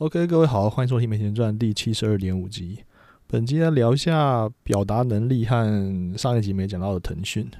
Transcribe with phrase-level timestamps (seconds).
[0.00, 2.84] OK，各位好，欢迎收听《美钱传》第七十二点五集。
[3.26, 7.50] 本集来聊一下表达能力和上一集没讲到的腾讯。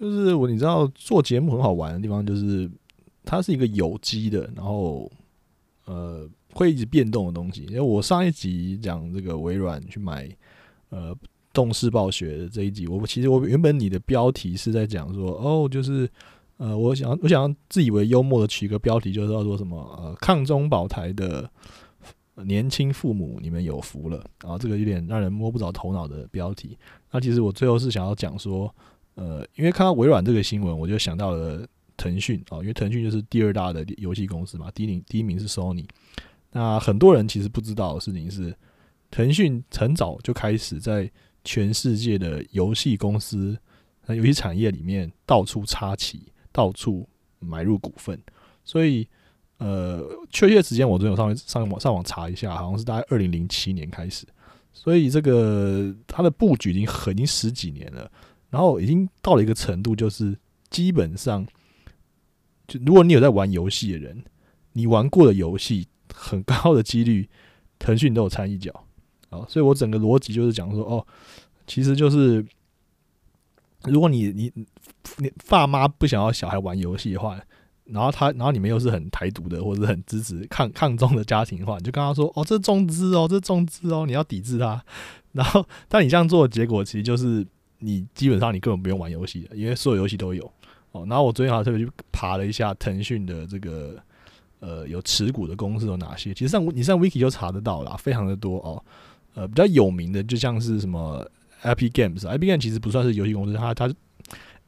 [0.00, 2.70] 就是我，你知道做节目很好玩的地方，就是
[3.24, 5.10] 它是一个有机的，然后
[5.86, 7.62] 呃会一直变动的东西。
[7.64, 10.28] 因为我上一集讲这个微软去买
[10.90, 11.14] 呃
[11.52, 16.08] 动视暴雪的这一集，我其实我原本你的标题是在讲说，哦，就是
[16.56, 21.50] 呃我想我想要自以为幽默的取一个标题，就是叫做什么呃抗中保台的
[22.44, 24.24] 年轻父母，你们有福了。
[24.42, 26.76] 然后这个有点让人摸不着头脑的标题。
[27.10, 28.74] 那其实我最后是想要讲说。
[29.14, 31.68] 呃，因为看到微软这个新闻，我就想到了
[32.02, 35.86] 腾讯啊，因为腾讯就是第二大的游戏公司嘛，第一名第一名是 Sony。
[36.50, 38.52] 那很多人其实不知道的事情是，
[39.08, 41.08] 腾讯很早就开始在
[41.44, 43.56] 全世界的游戏公司、
[44.06, 48.20] 那游戏产业里面到处插旗，到处买入股份。
[48.64, 49.06] 所以，
[49.58, 54.26] 呃，确切时间我昨天上上网上网查一下，好像是大概二零零七年开始。
[54.72, 58.10] 所以，这个它的布局已经很已经十几年了。
[58.50, 60.36] 然后已经到了一个程度，就是
[60.68, 61.46] 基本上，
[62.66, 64.22] 就如果你有在玩游戏的人，
[64.72, 67.28] 你玩过的游戏很高的几率，
[67.78, 68.72] 腾讯都有参与角
[69.30, 69.44] 啊。
[69.48, 71.06] 所以我整个逻辑就是讲说，哦，
[71.66, 72.44] 其实就是
[73.84, 74.52] 如果你你
[75.18, 77.40] 你爸妈不想要小孩玩游戏的话，
[77.84, 84.84] 然后他然后你们又是很台独的或者很支持抗抗中的家庭的话，你就跟他说，哦，这中资哦，这中资哦，你要抵制他。
[85.32, 87.46] 然后但你这样做的结果，其实就是。
[87.84, 90.48] 你基本上你根本不用玩游戏的，因为所有游戏都有
[90.92, 91.04] 哦。
[91.08, 93.96] 然后我昨天好像特别去爬了一下腾讯的这个
[94.60, 98.82] 呃有持股的公司有哪些，其实上你上 Wiki 就查得到啦，非常的多哦。
[99.34, 101.26] 呃，比较有名的就像是什么
[101.62, 103.88] Epic Games，Epic Games 其实不算是游戏公司，它它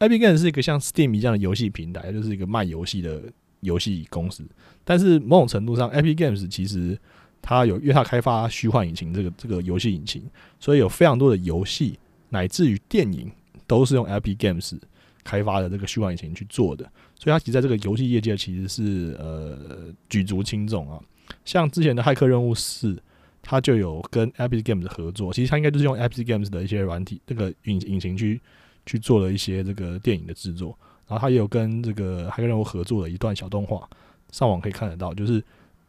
[0.00, 3.22] Epic Games 是一个像 Steam 一样的游戏平台，就是一个卖游戏的
[3.60, 4.43] 游戏公司。
[4.82, 6.98] 但是某种程度上，Epic Games 其实
[7.43, 10.22] 它有因为它开发虚幻引擎这个这个游戏引擎，
[10.59, 11.98] 所以有非常多的游戏。
[12.31, 13.31] 乃至于电影
[13.66, 14.77] 都是用 Epic Games
[15.24, 16.84] 开发的这个虚幻引擎去做的，
[17.18, 21.00] 所以它其实在这个游戏业界其实是呃举足轻重啊。
[21.44, 22.94] 像之前的《骇客任务四》，
[23.42, 28.40] 它就有跟 Epic Games 合作，其实它应该就是用 Epic Games 的一些软体这个引引擎去
[28.86, 30.78] 去做了一些这个电影的制作。
[31.06, 33.88] 然后它也有跟这个《骇客任务》合作的一段小动画，
[34.30, 35.42] 上网可以看得到，就是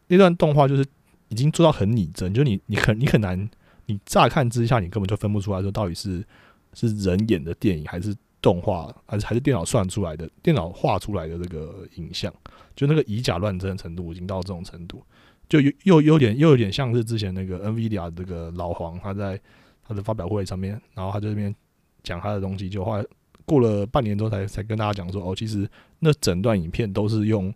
[0.08, 0.86] 那段动画就是
[1.30, 3.50] 已经做到很拟真，就你你很你很难。
[3.88, 6.26] 你乍看之下，你根本就分不出来，说到底是
[6.74, 8.16] 是人演的电影，还是
[8.46, 12.32] 动画，还是还是电脑算出来的、电脑画出来的这个影像，
[12.76, 15.04] 就那个以假乱真的程度已经到这种程度，
[15.50, 19.42] 就又又有点又有点像是之前那个 NVIDIA 这个老黄他在
[19.84, 21.56] 他的发表会上面，然后他在这边
[22.04, 23.04] 讲他的东西，就后来
[23.46, 25.68] 过了半年之后才才跟大家讲说，哦，其实
[25.98, 27.52] 那整段影片都是用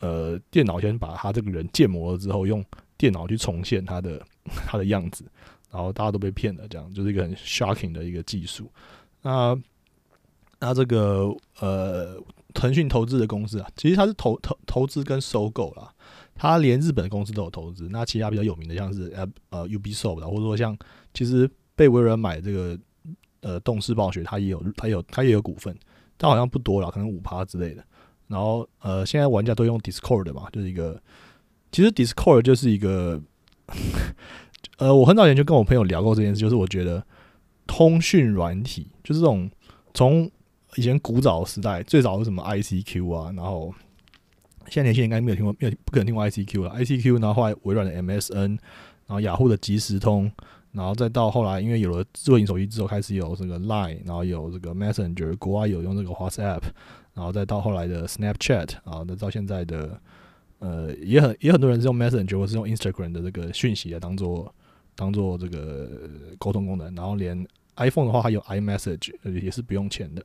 [0.00, 2.64] 呃电脑先把他这个人建模了之后，用
[2.98, 4.20] 电脑去重现他的
[4.66, 5.24] 他的样子。
[5.68, 8.70] 然后大家都被骗了，这样就是一个很 shocking 的一个技术。
[9.20, 9.54] 那
[10.58, 12.16] 那这个呃，
[12.54, 15.92] 腾讯投资的公司啊，其实它是投投投资跟收购啦，
[16.34, 17.88] 它连日本的公司都有投资。
[17.90, 20.76] 那其他比较有名的，像是呃呃 Ubisoft 或者说像
[21.14, 22.78] 其实被微软买这个
[23.40, 25.76] 呃动视暴雪，它也有它有它也有股份，
[26.16, 27.84] 但好像不多了，可能五趴之类的。
[28.28, 31.00] 然后呃，现在玩家都用 Discord 嘛，就是一个
[31.70, 33.20] 其实 Discord 就是一个。
[34.78, 37.02] 呃，我很早以前就跟我朋友聊过这件事，就是我觉得
[37.66, 39.50] 通讯软体就是这种
[39.94, 40.30] 从
[40.76, 43.74] 以前古早时代最早是什么 ICQ 啊，然后
[44.68, 48.48] 现在年轻人应该没有听过，没有不可能听过 ICQ 了，ICQ，然后后来微软的 MSN，
[49.06, 50.30] 然后雅虎的即时通，
[50.72, 56.62] 然后再到后来因为有了智慧型手机之后，开始有这个 Line，然后有这个 Messenger，国外有用这个 WhatsApp，
[57.14, 60.00] 然后再到后来的 Snapchat，然后再到现在的
[60.58, 64.54] 呃也很也很多人是用 Messenger 或是用 Instagram 的这个讯息来当做。
[64.98, 66.08] 当做这个
[66.38, 67.46] 沟通功能，然后连
[67.76, 70.24] iPhone 的话，还有 iMessage，也是不用钱的。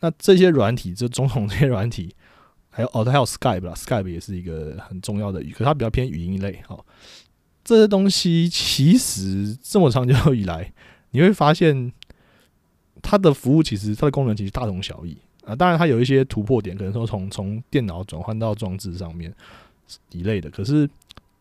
[0.00, 2.14] 那这些软体，就种种这些软体，
[2.70, 6.60] 还有哦，它还有 Skype 啦，Skype 也是一个很重要的语，可它比较偏语音类。
[6.66, 6.78] 哈，
[7.62, 10.72] 这些东西其实这么长久以来，
[11.10, 11.92] 你会发现
[13.02, 15.54] 它的服务其实它的功能其实大同小异啊。
[15.54, 19.32] 当然，它有一些突破点，可能说从从电脑转换到装置上面
[20.10, 20.88] 一类的，可是。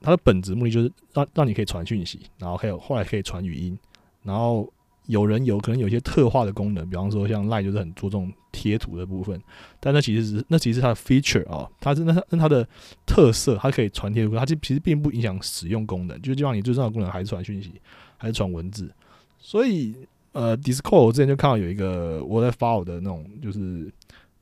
[0.01, 3.77] 它的本质目的就是让让你可以传讯息，然后还有后来可以传语音，
[4.23, 4.71] 然后
[5.09, 9.41] 有人有可能有一些特化的功能，比方说像 Line 就是很注重贴图的部分，
[9.79, 12.67] 但那其实是那其实是它的 feature 啊，它是那那它的
[13.07, 17.73] 特色，它可以传贴图，它就其实并不影响使用功能，就是基本上你最重要的功能还是传讯息，
[18.17, 18.93] 还是传文字。
[19.39, 19.95] 所以
[20.33, 23.91] 呃，Discord 我之前就看到有一个我在发我的那种，就是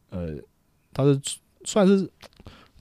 [0.10, 0.36] 呃，
[0.92, 1.18] 它是
[1.64, 2.12] 算是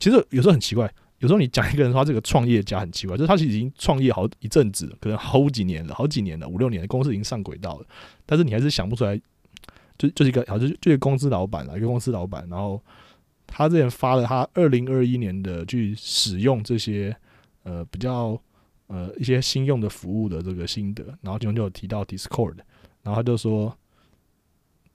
[0.00, 0.92] 其实有时候很奇怪。
[1.18, 7.86] 有时候你讲一个人说他这个创业家很奇怪，就是他其实已经创业好一阵子，可能好几年了，好几年了，五六年，公司已经上轨道了，
[8.26, 9.18] 但是你还是想不出来，
[9.96, 12.78] 就就是一个好像就就公司老板了，一个公司老板，然后
[13.46, 17.16] 他之前发了他二零二一年的去使用这些
[17.62, 18.38] 呃比较
[18.88, 22.56] 呃一些新用的服务的这个心得，然后其中就有提到 Discord，
[23.02, 23.74] 然后他就说，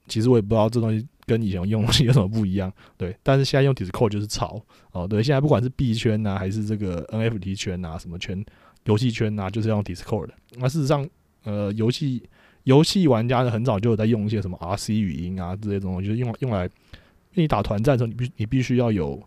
[0.07, 1.07] 其实我也不知道这东西。
[1.25, 2.71] 跟以前用有什么不一样？
[2.97, 5.07] 对，但是现在用 Discord 就是潮哦。
[5.07, 8.43] 对，现在不管是币圈呐，还是这个 NFT 圈呐，什么圈，
[8.85, 10.29] 游戏圈呐，就是用 Discord。
[10.57, 11.07] 那事实上，
[11.43, 12.23] 呃，游戏
[12.63, 19.21] 游戏玩家呢，很早就有在用一些什么 RC 语音啊这些东西，就是用用来，因为你打团战的时候，你必你必须要有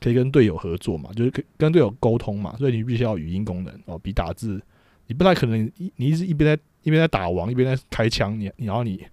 [0.00, 4.60] 可以跟队友合作嘛，就是跟队友沟通嘛，所以你必须要语音功能哦，比打字
[5.06, 9.04] 你不太可能一，你你是一边在一边在打王，一边在开枪，你然后你。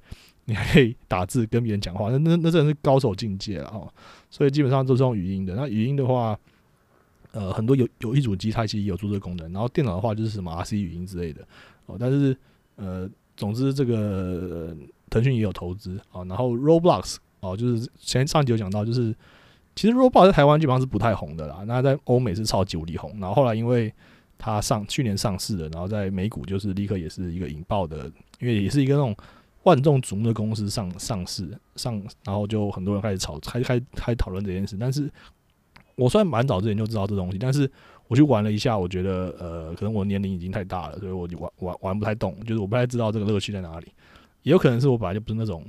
[0.49, 3.85] 你还可以打字跟别人讲话，那那那真的是高手境界了哦。
[4.29, 5.53] 所以基本上都是用语音的。
[5.55, 6.39] 那语音的话，
[7.33, 9.51] 呃，很多有有一组机它其实也有做这个功能。
[9.51, 11.45] 然后电脑的话就是什么 RC 语音之类的
[11.87, 11.97] 哦。
[11.99, 12.35] 但是
[12.77, 14.73] 呃，总之这个
[15.09, 16.23] 腾讯也有投资啊。
[16.23, 19.13] 然后 Roblox 哦，就是前上集有讲到，就是
[19.75, 21.65] 其实 Roblox 在台湾基本上是不太红的啦。
[21.67, 23.13] 那在欧美是超级无敌红。
[23.19, 23.93] 然后后来因为
[24.37, 28.09] 它上去年上市了，然后在美股就是立刻也是一个引爆的，
[28.39, 29.13] 因为也是一个那种。
[29.67, 34.77] 万众瞩目的公司上上市上，然后就很多人开始吵，开开开讨论这件事。
[34.79, 35.11] 但是
[35.95, 37.69] 我虽然蛮早之前就知道这东西，但是
[38.07, 43.87] 我去玩了一下，我觉得呃，可能我年龄已经太大了，所以我就玩玩玩不太懂，就是我不太知道这个乐趣在哪里。
[44.43, 45.65] 也有可能是我本来就不是那种，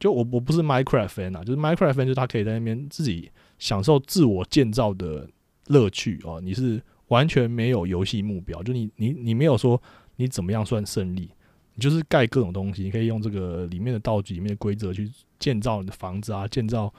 [0.00, 5.28] 就我我不是 Minecraft fan 啊，就是 Minecraft fan 就是他可以在那边自己享受自我建造的
[5.66, 6.40] 乐趣哦。
[6.42, 9.78] 你是完全没有游戏目标，就你你你没有说
[10.16, 11.28] 你怎么样算胜利。
[11.76, 16.92] 你就是盖各种东西，你可以用这个里面的道具、里面的规则去建造你的房子啊，建造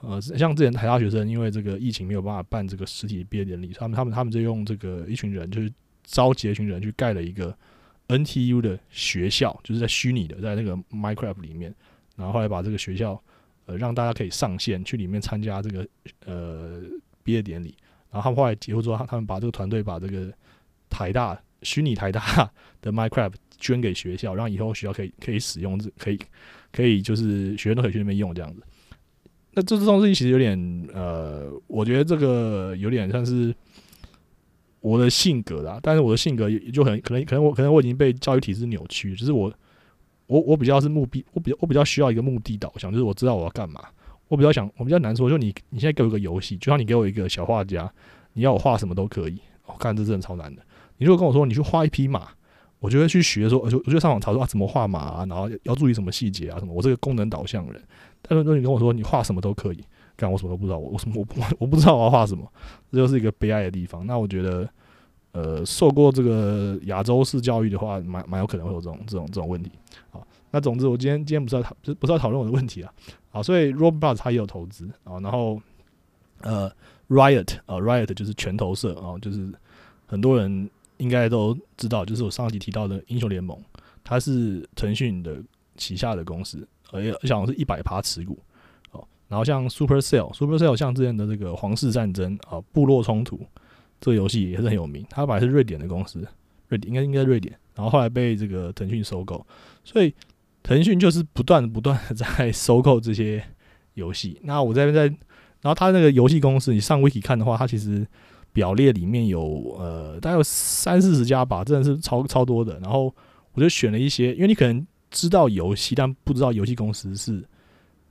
[0.00, 5.72] 呃，像之前台大学生因为这个疫情没有办法办这个实体毕业典礼，他们他们他们就用这个一群人，就是
[6.02, 7.56] 召集一群人去盖了一个
[8.08, 11.72] NTU 的学校，就是在虚拟的，在那个 Minecraft 里面，
[12.16, 13.22] 然后后来把这个学校
[13.66, 15.86] 呃让大家可以上线去里面参加这个
[16.26, 16.82] 呃
[17.22, 17.76] 毕业典礼，
[18.10, 20.32] 然后他们后来结婚之后，他们把这个团队把这个
[20.90, 22.50] 台大虚拟台大
[22.80, 23.34] 的 Minecraft。
[23.62, 26.18] 捐给学校，让以后学校可以可以使用，这可以
[26.72, 28.60] 可以就是学生都可以去那边用这样子。
[29.52, 30.58] 那这这种事情其实有点
[30.92, 33.54] 呃，我觉得这个有点像是
[34.80, 35.78] 我的性格啦。
[35.80, 39.52] 但是我的性格也就很可能可能我可能我已经被教育体制扭曲，就是我
[40.26, 43.80] 我我比较是目的，我比较我比较需要一个目的导向，就是我知道我要干嘛。
[44.28, 47.92] 我比较想我比较难说，就你你现在给我一个游戏，就像你给我一个小画家，
[48.32, 49.38] 你要我画什么都可以。
[49.66, 50.62] 我看这真的超难的。
[50.98, 52.28] 你如果跟我说你去画一匹马。
[52.82, 56.74] 我就会去学说，我就我就上网查说啊，怎么画马啊，然后要注意什么细节啊，什么。
[56.74, 57.80] 我这个功能导向人，
[58.20, 59.84] 但是如果你跟我说你画什么都可以，
[60.16, 62.44] 干我什么都不知道，我我什么我我不知道我要画什么，
[62.90, 64.04] 这就是一个悲哀的地方。
[64.04, 64.68] 那我觉得，
[65.30, 69.70] 呃，受过这个亚洲式教育的话，蛮蛮有可能会有这种这种这种问题。
[70.10, 72.92] 好，那总之我今天今天不是要讨不是要讨论我的问题啊。
[73.30, 75.62] 好，所以 Roblox 它也有投资啊，然后
[76.40, 76.68] 呃
[77.08, 79.52] ，Riot 啊，Riot 就是拳头社啊，就是
[80.06, 80.68] 很多人。
[81.02, 83.58] 应该都知道，就是我上集提到的英雄联盟，
[84.04, 85.42] 它是腾讯的
[85.76, 88.38] 旗下的公司，而且而且好像是一百趴持股
[88.92, 89.04] 哦。
[89.26, 93.40] 然后像 Supercell，Supercell 像之前的这个皇室战争啊、部落冲突
[94.00, 96.24] 这个游戏也是很有名，它本来是瑞典的公司，
[96.68, 99.44] 瑞典应该应该瑞典，然后后来被这个腾讯收购，
[99.82, 100.14] 所以
[100.62, 103.44] 腾讯就是不断不断的在收购这些
[103.94, 104.40] 游戏。
[104.44, 105.02] 那我这边在，
[105.62, 108.06] 然后它那个游戏公司，你上 Wiki 看的话，它其实。
[108.52, 112.78] 表列里面有呃，大概有三四十家吧，真的是超超多的。
[112.80, 113.14] 然后
[113.52, 117.42] 我就选了一些，因为你可能知道游戏，但不知道游戏公司是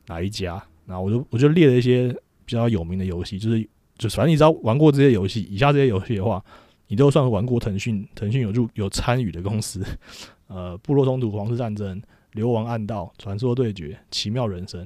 [0.08, 0.62] 哪一家。
[0.86, 2.12] 然后我就我就列了一些
[2.44, 3.62] 比较有名的游戏，就是
[3.98, 6.44] 就反正你知道玩过这些游戏，以下这些游戏的话，
[6.88, 9.86] 你都算玩过腾讯腾讯有入有参与的公司。
[10.48, 12.02] 呃，部落冲突、皇室战争、
[12.34, 14.86] 流亡暗道、传说对决、奇妙人生、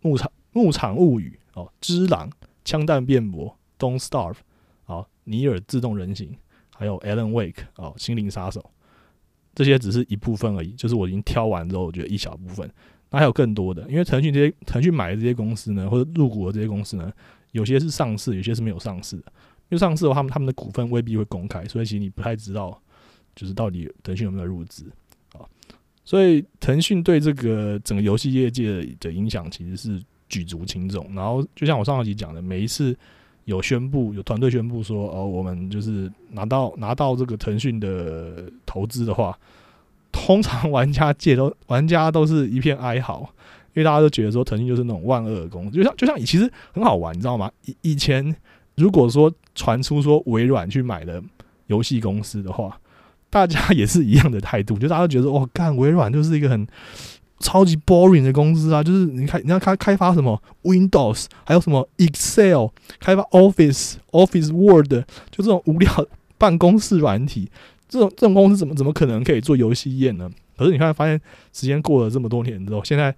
[0.00, 2.30] 牧场牧场物语哦，之狼、
[2.64, 4.36] 枪弹辩驳、Don't Starve。
[5.24, 6.36] 尼尔自动人形，
[6.74, 8.70] 还有 Alan Wake 哦，心灵杀手，
[9.54, 10.72] 这些只是一部分而已。
[10.72, 12.68] 就是我已经挑完之后，我觉得一小部分，
[13.10, 13.88] 那还有更多的。
[13.88, 17.12] 因为腾讯这些腾讯买的这些公司呢，或者入股的这些公司呢，
[17.52, 19.24] 有些是上市，有些是没有上市的。
[19.68, 22.78] 因为上市的话，他们他们的股份未必会公开，所以其实你不太知道，
[23.34, 24.84] 就是到底腾讯有没有入资
[25.32, 25.40] 啊。
[26.04, 31.10] 所以腾讯对这个整个游戏业界的影响其实是举足轻重。
[31.14, 32.94] 然后就像我上一集讲的，每一次
[33.44, 39.38] 有宣布有团队宣布说，哦，我们就是拿到拿到这个腾讯的投资的话，
[40.10, 43.20] 通常玩家界都玩家都是一片哀嚎，
[43.74, 47.50] 因为大家都觉得说腾讯就是那种万恶的公司，就像就像其实很好玩，你知道吗？
[47.66, 48.34] 以以前
[48.76, 51.22] 如果说传出说微软去买了
[51.66, 52.78] 游戏公司的话。
[53.32, 56.66] 大家 也是一样的态度，就大家都觉得哦，干微软就是一个很
[57.42, 62.68] 超级 boring 的公司啊，就是你看你要开开发什么 Windows，还有什么 Excel，
[62.98, 64.90] 开发 Office、Office Word，
[65.30, 66.06] 就这种无聊
[66.38, 67.50] 办公室软体，
[67.88, 70.30] 这种这种公司怎么怎么可能可以做游戏业呢？
[70.56, 71.20] 可是你看，发现
[71.52, 73.14] 时间过了这么多年之后，现在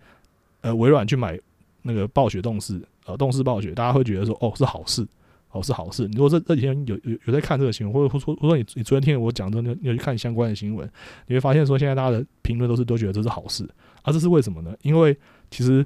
[0.63, 1.39] 呃微软去买
[1.83, 5.07] 那个暴雪动视，呃动视暴雪，大家会觉得说哦是好事。
[5.51, 6.11] 哦，是好事。
[6.15, 10.91] 如果这这几天有有有在看这个新闻，或者或说或说你你昨天听我讲的，你你去看相关的新闻，
[11.29, 13.65] 你会发现说现在大家的评论都是都觉得这是好事。
[14.05, 14.73] 啊，这是为什么呢？
[14.83, 15.19] 因为
[15.51, 15.85] 其实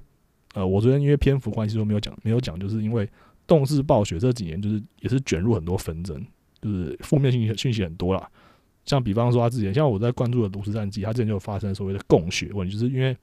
[0.53, 3.09] 呃，我昨天因为篇幅关系说没有讲没有讲，就是因为
[3.47, 6.23] 动视暴雪这几年就是也是卷入很多纷争，
[6.61, 8.31] 就是负面信息信息很多啦。
[8.85, 13.17] 像比方说他之前，像我在关注的《炉石战记》，他之前就有发生所谓的供血问题，就是因为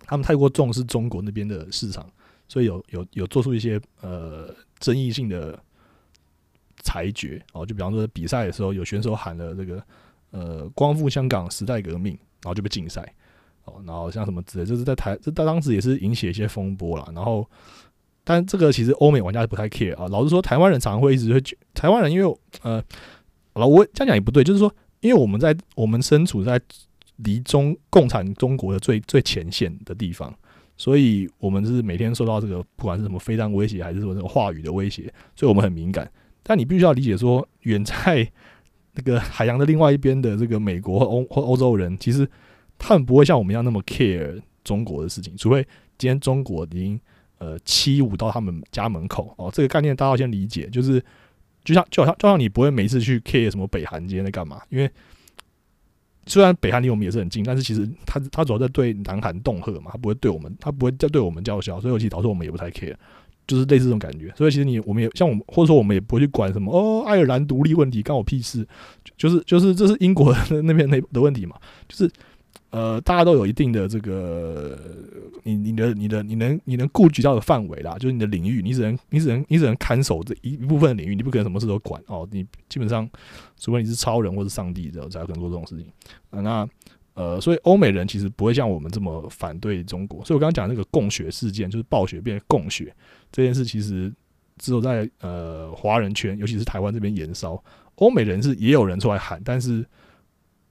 [0.00, 2.08] 他们太过重视中国那边的市场。
[2.48, 5.58] 所以有有有做出一些呃争议性的
[6.82, 9.82] 裁决哦，就比方说比赛的时候有选手喊了这个
[10.32, 12.12] 呃光复香港时代革命，
[12.42, 13.10] 然后就被禁赛
[13.64, 17.08] 哦，然后像什么之类，就是在台这当时也是引起一些风波了。
[17.14, 17.48] 然后，
[18.24, 20.06] 但这个其实欧美玩家是不太 care 啊。
[20.08, 21.40] 老实说，台湾人常常会一直会
[21.74, 22.82] 台湾人因为呃，
[23.54, 26.60] 好了，我这样讲也不对，就是说，因为我们在我们身处在
[27.16, 30.32] 离中共产中国的最最前线的地方。
[30.76, 36.10] 所以，我们是每天受到这个不管是什么飞弹威胁，还是说这种话语的威胁，所以我们很敏感。
[36.42, 38.28] 但你必须要理解说，远在
[38.94, 42.28] 那个海洋的另外一边的这个美国或欧或欧洲人，其实
[42.82, 45.62] 他们不会像我们一样那么 care 中国的事情，除非
[45.96, 47.00] 今天中国已经
[47.38, 49.50] 呃欺侮到他们家门口哦。
[49.52, 51.02] 这个概念大家要先理解，就是
[51.64, 54.90] 就像就好像就像你不会每次去 care 什么北韩今天在干嘛，因为。
[56.24, 62.94] 虽然北韩离我们也是很近，但是其实他他主要在对南韩恫吓嘛，他不会对我们，他不会在对我们叫嚣，所以其实导致我们也不太 care，
[63.44, 64.32] 就是类似这种感觉。
[64.36, 68.64] 所以其实你我们也像我们，或者说我们也不会去管什么哦，爱尔兰独立问题，关我屁事，
[69.16, 71.56] 就是就是这是英国那边那的问题嘛，
[71.88, 72.08] 就是。
[72.72, 74.78] 呃，大家都有一定的这个，
[75.42, 82.26] 你你的你的你能你能顾及到的范围啦，就是你的领域，你只能你只能你只能看守这一一部分领域，你不可能什么事都管哦。
[82.32, 83.06] 你基本上，
[83.58, 85.86] 除非你是超人或者上帝的，才有可能做这种事情。
[86.30, 86.66] 那
[87.12, 90.24] 呃，所以欧美人其实不会像我们这么反对中国。
[90.24, 92.90] 所以我刚刚讲那个供血事件，就是暴雪变供血
[93.30, 94.10] 这件事，其实
[94.56, 97.62] 只有在呃华人圈，尤其是台湾这边延烧。
[97.96, 99.84] 欧美人是也有人出来喊，但是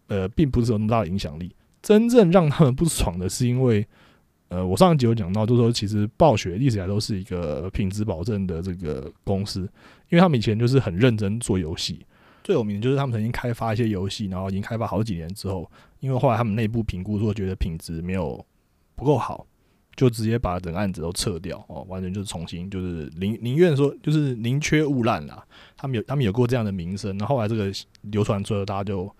[0.07, 1.53] 呃，并不是有那么大的影响力。
[1.81, 3.85] 真正让他们不爽的是，因为，
[4.49, 9.61] 呃，我上一集有讲到，就是说，其实暴雪历史来都是一个品质保证的这个公司，
[10.09, 12.05] 因为他们以前就是很认真做游戏，
[12.43, 15.67] 最有名的就是他们曾经开发一些游戏，然后已经开发好几年之后，
[16.01, 18.45] 因为后来他们内部评估说觉得品质没有
[18.95, 19.47] 不够好，
[19.95, 25.43] 就直接把整个案子都撤掉哦，完全就是重新就是宁宁愿说就是宁缺毋滥啦，
[25.75, 27.71] 他们有他们有过这样的名声，那后来这个
[28.01, 29.11] 流传出来，大家就。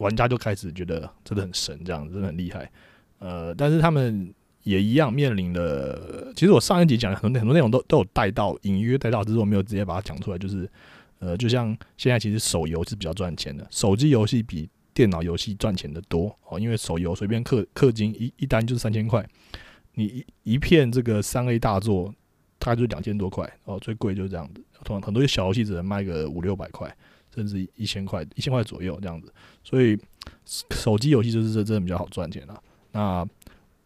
[0.00, 2.70] 玩家就开始觉得真的很神，这样子真的很厉害。
[3.18, 6.32] 呃，但是他们也一样面临了。
[6.34, 10.38] 其实我上一集讲很多很多内容都都有带到，隐约带到，只是我没有直接把它讲出来。
[10.38, 10.68] 就是
[11.18, 16.58] 呃，就像现在其实手游是比较赚钱的，手机游戏比电脑游戏赚钱的多哦。
[16.58, 19.22] 因为手游随便氪氪金一一单就是三千块，
[19.94, 22.14] 你一一片这个三 A 大作
[22.58, 24.64] 大概就是两千多块哦，最贵就是这样子。
[24.82, 26.90] 同很多小游戏只能卖个五六百块。
[27.34, 29.32] 甚至一千块，一千块左右这样子，
[29.62, 29.98] 所以
[30.44, 32.62] 手机游戏就是这真的比较好赚钱了。
[32.92, 33.26] 那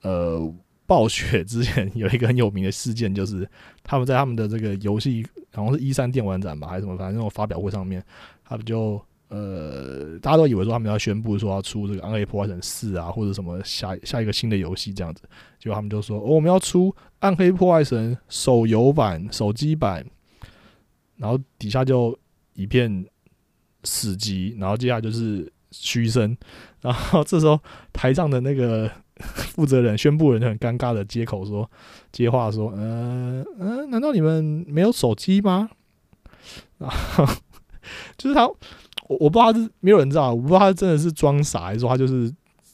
[0.03, 0.55] 呃，
[0.87, 3.49] 暴雪之前 有一个很有名的事件，就是
[3.83, 8.05] 他们在他们的这个游戏，好像是一三电玩展吧，还是什么，反正那种发表会上面，
[8.45, 15.23] 他们就呃，大家都以为说他们要宣布说要出这个《暗黑破坏神四》啊，或者什么下下一个新的游戏这样子，
[15.59, 20.05] 结果他们就说我们要出《暗黑破坏神》手游版、手机版，
[21.17, 22.19] 然后底下就
[22.55, 23.07] 一片。
[23.85, 26.37] 死机，然后接下来就是嘘声，
[26.83, 27.61] 然后这时候
[27.93, 28.91] 台上的那个
[29.55, 31.71] 负责人宣布人很尴尬的接口说
[32.11, 35.71] 接话说，呃嗯，难道你们没有手机吗？
[36.79, 37.25] 然后
[38.17, 42.33] 就是他，我我不知道他是没有人知道，我不知道他真的是装傻，还是说他就是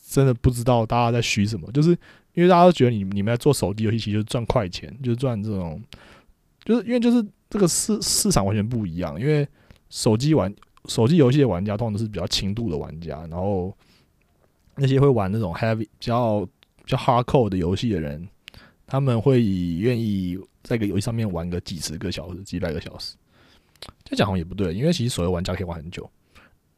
[0.09, 1.91] 真的不知道大家在嘘什么，就是
[2.35, 5.81] 因为大家都觉得你你们在做手机游戏，其实赚快钱，就是赚这种，
[6.65, 9.47] 就是因为就是这个市市场完全不一样，因为
[9.89, 10.53] 手机玩。
[10.87, 13.77] 手机游戏的玩家通常都是比较轻度的玩家，然后
[14.77, 16.41] 那些会玩那种 heavy 比较
[16.85, 18.27] 比较 hardcore 的游戏的人，
[18.87, 23.17] 他们会愿意在一个游戏上面玩个几十个小时、几百个小时。
[24.05, 26.09] 这讲好像也不对，因为其实手游玩家可以玩很久。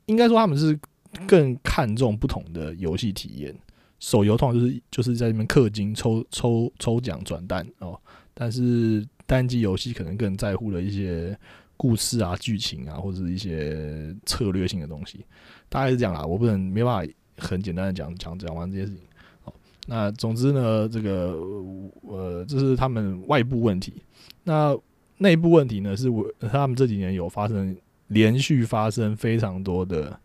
[0.06, 0.78] 应该说他们是
[1.26, 3.54] 更看重不同的游戏体验。
[4.00, 7.97] 手游通常就是就是在那边氪金、抽抽抽奖、转蛋哦，
[8.35, 11.38] 但是单机游戏可能更在乎的一些
[11.83, 15.25] 故事啊、剧情啊，或者是一些策略性的东西。
[15.69, 19.03] 大概是这样啦，我不能没办法很简单的讲讲讲完这些事情。
[19.43, 19.53] 好，
[19.89, 21.37] 那总之呢，这个
[22.03, 23.95] 呃，这是他们外部问题。
[24.45, 24.79] 那
[25.19, 30.17] 内部问题呢，是我他们这几年有发生连续发生非常多的。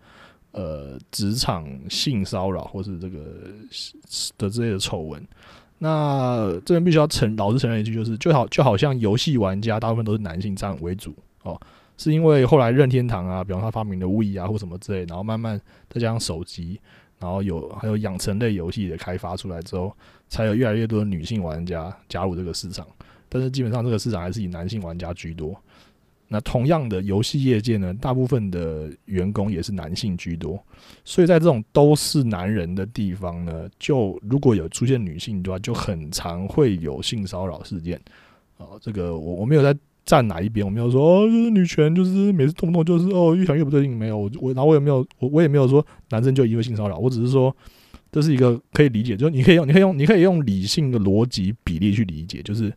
[0.53, 3.19] 呃，职场性骚扰或是这个
[4.39, 5.23] 的之类的丑闻，
[5.77, 11.13] 那这边必须要承老实承认一句，就是就好就好像游戏玩家大部分都是男性占为主
[11.47, 11.59] 哦，
[11.97, 16.79] 是因为后来任天堂啊，比方他发明的 Wii 啊或什么之类，然后慢慢再加上手机，
[17.19, 19.95] 然后有还有养成类游戏的开发出来之后，
[20.27, 22.85] 才有越来越多的女性玩家加入这个市场，
[23.29, 25.55] 但是基本上这个市场还是以男性玩家居多。
[26.29, 30.61] 那同样的游戏业界呢，大部分的员工也是男性居多，
[31.05, 37.97] 所以在这种都是男人的地方呢，就如果有出现女性的话，就很常会有性骚扰事件。
[38.57, 39.73] 哦，这个我我没有在
[40.07, 47.55] 站哪一边，我没有说，就是女权，就是每次动不动就是哦越想越不对劲，没有我，然后我也没有我我也没有说男生就因为性骚扰，我只是说
[48.11, 52.73] 这是一个可以理解，就是你可以用你可以用你可以用理性的逻辑比例去理解，就是。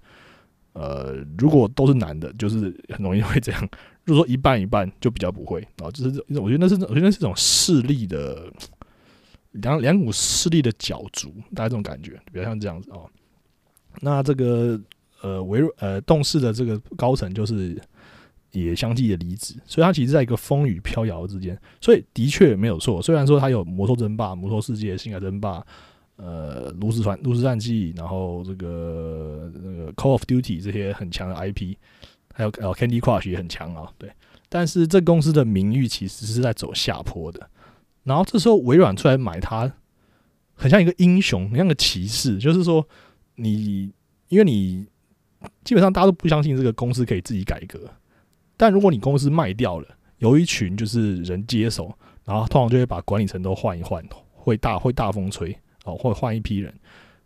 [0.73, 3.69] 呃，如果都是男的，就是很容易会这样。
[4.05, 5.91] 如果说一半一半，就比较不会啊。
[5.91, 8.49] 就是我觉得那是我觉得那是一种势力的
[9.51, 13.11] 两两股势力的角逐，大概这种感觉，比较像这样子哦。
[14.01, 14.81] 那这个
[15.23, 17.81] 呃微呃动视的这个高层就是
[18.53, 21.59] 也相继的离职，所以他其实在一个风雨飘摇之间。
[21.81, 25.65] 所以的确没有错，虽然说他有魔兽争霸、魔兽世界、星海争霸。
[26.23, 31.75] 呃，炉石传、炉石战记，然后这个那个 Call of Duty 这些很强的 IP，
[32.35, 34.11] 还有呃 Candy Crush 也很强啊，对。
[34.51, 37.49] 但是这公司的名誉其实是在走下坡的。
[38.03, 39.73] 然后这时候微软出来买它，
[40.53, 42.87] 很像一个英雄，很像个骑士，就是说
[43.37, 43.91] 你，
[44.29, 44.87] 因为你
[45.65, 47.81] 基本上大家都不相信这个公司可以自己改革，
[48.57, 51.93] 但如果你公司卖掉了，有一群就是人接手，
[52.25, 55.57] 然后通常就会把管理层都换一换，会大会大风吹。
[55.87, 56.71] 哦，或者换一批人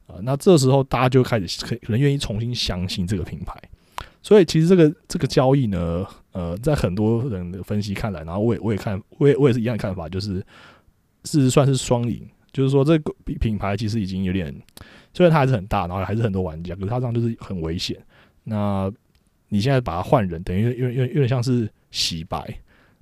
[0.07, 3.61] 啊，那这时候大家就开始可可能愿意重新相信这个品牌，
[4.23, 10.41] 所以其实这个这个交易呢，呃，在很多人的分析看来，然后我也我也看，我也我也是一样的看法，就是
[11.25, 14.55] 是算是双赢，就是说这个品牌其实已经有点，
[15.15, 17.97] 虽然它还是很大，然后还是很多玩家，可是它这样就是很危险。
[18.43, 18.93] 那
[19.49, 22.39] 你现在把它换人，等于有有有有点像是洗白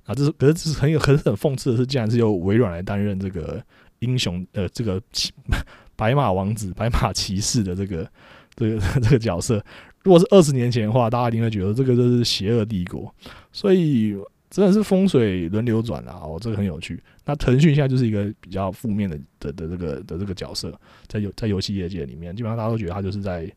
[0.05, 3.61] 啊，这是可是这是很有很很讽刺的是，竟然是由微软来担任这个。
[3.99, 5.01] 英雄呃，这个
[5.95, 8.05] 白马王子、 白马骑士的这个
[8.53, 9.63] 这个 这个角色，
[10.03, 13.15] 如果是二十年前的话，大家一定会觉得这个就是邪恶帝国。
[13.53, 14.13] 所以
[14.53, 16.21] 真的是风水轮流转啊！
[16.23, 17.01] 哦，这个很有趣。
[17.25, 23.51] 那腾讯现在就是一个比较负面的的的这个的这个角色，在游在游戏业界里面，基本上大家都觉得他就是在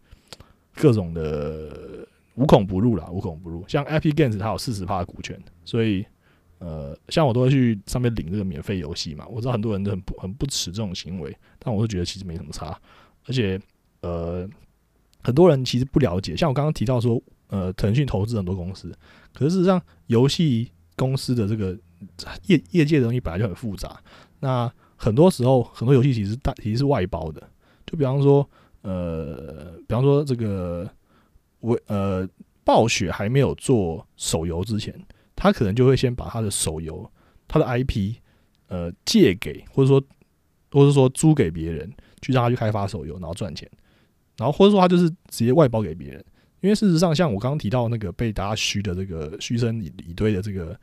[0.75, 3.63] 各种的无孔不入啦，无孔不入。
[3.69, 6.07] 像 Epic Games，它有四十趴的股权，所以。
[6.59, 9.27] 呃，像我都会去上面领这个免费游戏嘛。
[9.29, 12.75] 我知道很多人都很不很不耻这种行为，但我是觉得其实没什么差。
[13.27, 13.61] 而且，
[14.01, 14.49] 呃，
[15.23, 16.35] 很多人其实不了解。
[16.35, 18.91] 像我刚刚提到说，呃，腾讯投资很多公司，
[19.35, 21.79] 可是事实上，游戏公司的这个
[22.47, 24.03] 业业界的东西本来就很复杂。
[24.41, 27.41] 那很多时候，很多游戏其实大其实是外包的。
[27.87, 28.49] 就比方说，
[28.83, 30.91] 呃，比方说这个，
[31.61, 32.29] 我呃，
[32.65, 34.93] 暴雪还没有做手游之前。
[35.37, 37.09] 他可能就会先把他的手游、
[37.47, 38.15] 他的 IP，
[38.69, 40.03] 呃，借给或者说，
[40.73, 43.71] 或者说租给别人，去让他去开发手游，然后赚钱。
[44.39, 46.25] 然后或者说他就是直接外包给别人。
[46.61, 50.75] 因为事实上，像我刚刚提到那个被大家嘘的这个嘘声一一堆的这个《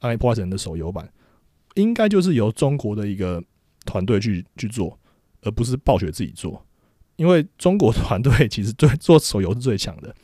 [0.00, 1.08] 爱破坏神》的手游版，
[1.74, 3.42] 应该就是由中国的一个
[3.84, 4.98] 团队去去做，
[5.42, 6.64] 而不是暴雪自己做。
[7.16, 10.14] 因为中国团队其实对做手游是最强的。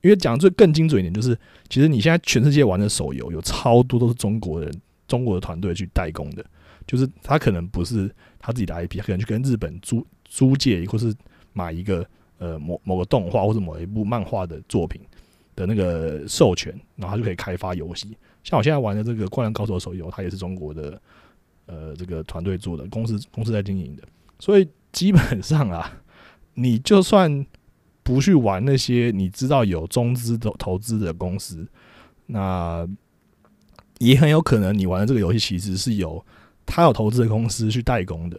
[0.00, 1.36] 因为讲最更精准一点，就是
[1.68, 4.72] 其实你现在全世界玩的手游有超多都是中国人、
[5.08, 6.44] 中国的团队去代工的，
[6.86, 11.12] 就是他可能不是他自己的 IP，他可能去跟日本租租借，或是
[11.52, 15.00] 买一个呃某某个动画或者某一部漫画的作品
[15.54, 18.16] 的那个授权，然后他就可以开发游戏。
[18.42, 21.00] 像我现在玩的这个《灌篮高手》手游，它也是中国的
[21.66, 24.02] 呃这个团队做的，公司公司在经营的，
[24.38, 26.00] 所以基本上啊，
[26.54, 27.46] 你就算。
[28.00, 31.68] 不去玩那些你知道有中资的投资的公司，
[32.24, 32.88] 那
[33.98, 36.24] 也很有可能你玩的这个游戏其实是有
[36.64, 38.38] 他有投资的公司去代工的。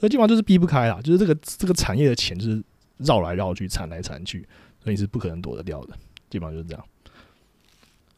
[0.00, 2.64] 所以基本上就是避不开啦，就是这个这个产业的钱就是
[2.98, 4.46] 绕来绕去、缠来缠去，
[4.82, 5.96] 所以你是不可能躲得掉的。
[6.30, 6.84] 基本上就是这样。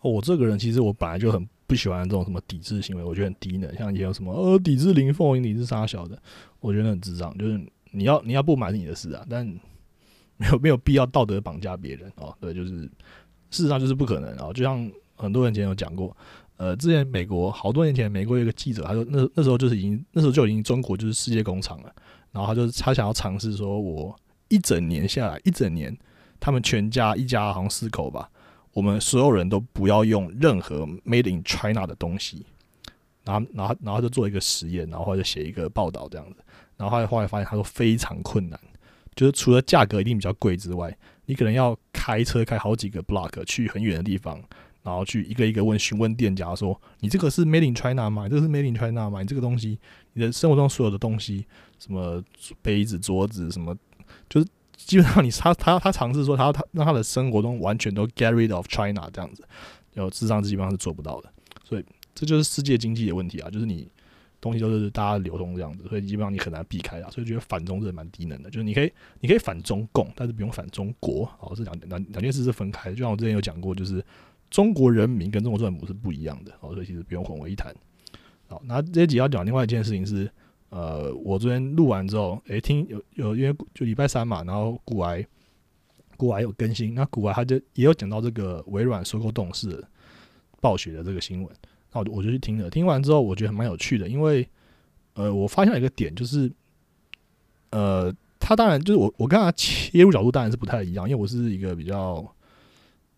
[0.03, 3.75] 我这个人其实我本来就很不喜欢这种什么抵制行为，我觉得很低能。
[3.77, 6.17] 像也有什么呃抵制林凤营、抵制沙小的，
[6.61, 7.37] 我觉得很智障。
[7.37, 7.61] 就是
[7.91, 9.45] 你要你要不买是你的事啊，但
[10.37, 12.33] 没有没有必要道德绑架别人哦。
[12.41, 12.83] 对，就是
[13.51, 14.53] 事实上就是不可能啊。
[14.53, 16.17] 就像很多年前有讲过，
[16.57, 21.93] 呃，之前美国好多年前，美国有一个记者，他说那那时候就是已经那时候就已经中国就是世界工厂了，
[22.31, 24.15] 然后他就他想要尝试说，我
[24.49, 25.97] 一整年下来一整年。
[26.39, 28.31] 他们全家一家好像四口吧，
[28.75, 32.45] 我们所有人都不要用任何 Made in China 的东西，
[33.25, 36.37] 然后，然后，然后就做一个实验，然后就写一个报道这样子，
[36.77, 38.61] 然后后来后来发现他说非常困难，
[39.15, 44.39] 就是除了价格一定比较贵之外，你可能要开车开好几个 block 去很远的地方，
[44.83, 48.29] 然后去一个一个问询问店家说，你这个是 Made in China 吗？
[48.29, 49.23] 这个是 Made in China 吗？
[49.23, 49.79] 你这个东西，
[50.13, 51.47] 你的生活中所有的东西，
[51.79, 52.23] 什么
[52.61, 53.75] 杯子、桌子，什么
[54.29, 54.47] 就是。
[54.77, 59.42] 基本上，你他他他尝试说他他让他的生活中完全都 get rid of China 这样子，
[59.95, 61.33] 然后智商基本上是做不到的。
[61.64, 63.90] 所以这就是世界经济的问题啊，就是你
[64.40, 67.11] 东西都是大家流通这样子，所以基本上你很难避开啊。
[67.11, 71.29] 所以觉得反中是蛮低能的，就是你可以你可以反中共，但是不用反中国。
[71.40, 72.90] 哦，这两两两件事是分开。
[72.92, 74.05] 就像我之前有讲过，就是
[74.51, 76.53] 中国人民跟中国政府是不一样的。
[76.61, 77.75] 哦，所以其实不用混为一谈。
[78.47, 80.31] 好，那这集要讲另外一件事情是。
[80.68, 85.24] 呃，我昨天录完之后，诶，听有有，因为就礼拜三嘛，然后古埃
[86.16, 89.83] 古埃有更新，那古埃他就也有讲到这个微软收购动视
[90.61, 91.55] 暴雪的这个新闻，
[91.92, 94.46] 那我就我就去听了，听完之后我觉得蛮有趣的，因为
[95.14, 96.50] 呃，我发现了一个点就是，
[97.70, 102.26] 呃，他当然就是我我跟他切入角度当然是不太一样，因为我是一个比较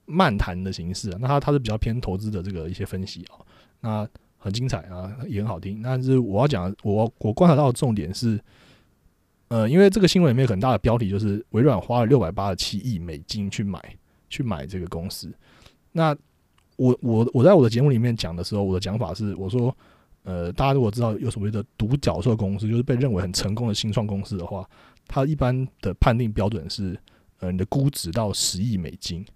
[0.05, 3.41] 漫谈的形式，那他他是比较偏投资的这个一些分析啊，
[3.81, 4.09] 那。
[4.39, 5.83] 很精彩啊，也很好听。
[5.83, 8.41] 但是我要讲，我我观察到的重点是，
[9.49, 13.97] 呃，因为这个新闻里面很大的标题就是微软花了六百八十七亿美金去买
[14.31, 15.31] 去买这个公司。
[15.93, 16.17] 那
[16.77, 19.77] 我我我在我的节目里面讲的时候，我的讲法是，我说，
[20.23, 24.65] 呃，大家如果知道有所谓的独角兽公司，就是被认为很成功的新创公司的话，
[25.09, 26.97] 它一般的判定标准是，
[27.41, 29.27] 呃，你的估值到十亿美金。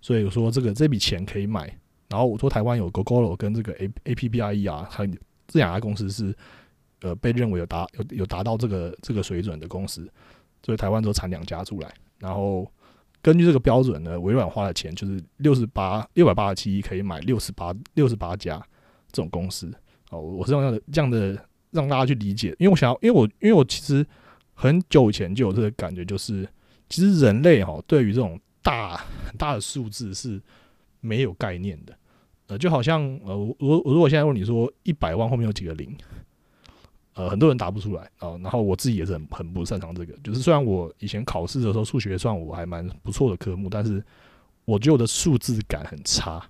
[0.00, 1.76] 所以说，这个这笔钱可以买。
[2.14, 5.04] 然后我说台湾有 Google 跟这个 A A P P I E 啊，它
[5.48, 6.32] 这两家公司是
[7.00, 10.08] 呃被认为有达有有达到这个这个水准的公司，
[10.62, 11.92] 所以台湾都产两家出来。
[12.20, 12.70] 然后
[13.20, 18.64] 根据这个标准呢，微软花的钱就是六十八六百八十七亿可以买六十八六十八家
[19.10, 19.74] 这种公司。
[20.10, 21.36] 哦，我是这样的这样的
[21.72, 24.06] 让大家去理解，因为我想要，因为我因为我其实
[24.52, 26.48] 很久以前就有这个感觉，就是
[26.88, 30.40] 其实人类哈对于这种大很大的数字是。
[31.06, 31.94] 没有概念的，
[32.46, 35.96] 呃，就好像呃，我我如果现在问你说一百万后面有几个零，
[37.14, 38.36] 呃，很多人答不出来啊。
[38.42, 44.04] 然后我自己也是很很不擅长这个，就是虽然我以前考试的时候数学算我还蛮不错的科目，但是
[44.64, 46.46] 我觉得我的数字感很差。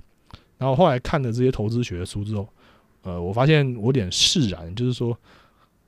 [0.58, 2.48] 然后后来看了这些投资学的书之后，
[3.02, 5.16] 呃，我发现我有点释然，就是说，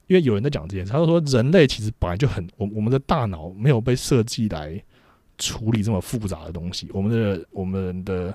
[0.07, 4.83] 因为有人在讲这件事，他说人类其实本来就很，我我们的大脑没有被设计来。
[5.39, 8.35] 处理这么复杂的东西，我们的我们的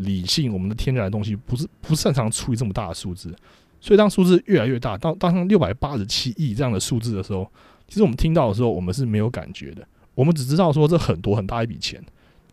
[0.00, 3.34] 理性，我们的天然的东西，不是不擅长处理这么大的数字，
[3.80, 7.50] 所以当数字越来越大，到当上六百八十七亿这样的数字的时候，
[7.88, 12.04] 其实我们听到的时候，我们是没有感觉的，我们只知道说这很多很大一笔钱，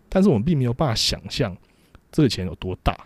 [0.10, 1.55] 但是我们并没有办法想象
[2.12, 2.97] 这个钱有多大。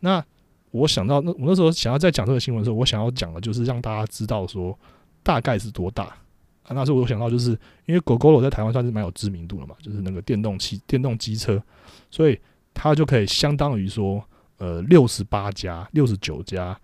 [0.00, 0.24] 那
[0.70, 4.78] 我想到那我那时候想要在讲这个新闻的时候，我想要讲的就是让大家知道说
[5.22, 6.16] 大概是多大。
[6.62, 7.50] 啊，那时候我想到，就是
[7.86, 11.60] 因为 GoGo 在台湾算是蛮有知名度的嘛，就是那个电动汽电动机车，
[12.08, 12.38] 所以
[12.74, 14.22] 它就可以相当于说，
[14.58, 16.78] 呃，六十八家、六十九家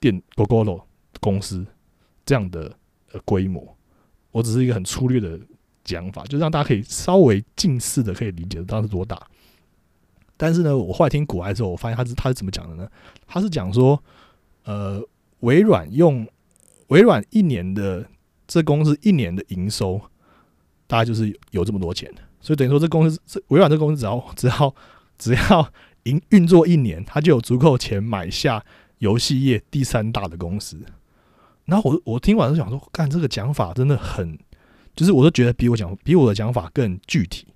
[0.00, 0.82] 电 GoGo
[1.20, 1.66] 公司
[2.24, 2.76] 这样的
[3.12, 3.76] 呃规模。
[4.30, 5.38] 我只是一个很粗略的
[5.84, 9.20] 讲法，就让大家可以稍微近似的可以理解到是多大。
[10.36, 12.88] 但是呢，我后来听古埃之后，我发现他是他是怎么讲的呢？
[13.26, 14.02] 他是讲说，
[14.64, 15.02] 呃，
[15.40, 16.26] 微软用
[16.88, 18.06] 微软一年的。
[18.48, 20.00] 这公司一年的营收
[20.86, 22.08] 大概就是有这么多钱，
[22.40, 24.72] 所以等于说这公司这微软这公司只要只要
[25.18, 25.72] 只要
[26.04, 28.64] 营运作一年，他就有足够钱买下
[28.98, 30.80] 游戏业第三大的公司。
[31.64, 34.38] 然后我我听完就想说，干这个讲法真的很，
[34.94, 37.46] 就是我都觉得比我讲比我的讲法更具体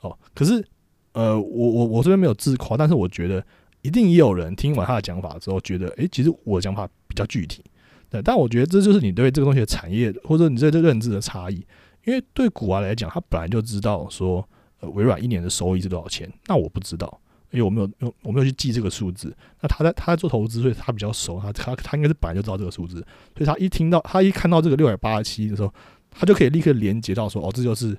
[0.00, 0.18] 哦。
[0.34, 0.64] 可是
[1.12, 3.44] 呃，我我我这边没有自夸，但是我觉得
[3.82, 7.62] 一定也有人听完他的讲法之后，觉得诶，其实我讲法比较具体。
[8.08, 11.66] 对，但我觉得这就是你对这个东西的产业，或者你对这认知的差异。
[12.04, 14.46] 因为对古玩来讲，他本来就知道说，
[14.82, 16.30] 呃，微软一年的收益是多少钱。
[16.46, 17.20] 那我不知道，
[17.52, 19.34] 因为我没有用我没有去记这个数字。
[19.60, 22.96] 那他在他在做投资，所以他比较熟，他他他应该是本来就知道这个数字，
[23.36, 25.72] 所以他一听到他一看到这个六百八十七的时候，
[26.10, 27.96] 他就可以立刻连接到说，哦，这就是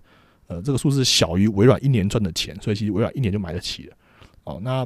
[0.47, 3.95] 呃这个数字小于微软一年赚的钱，所以其实微软一年就买得起了。
[4.43, 4.85] 哦，那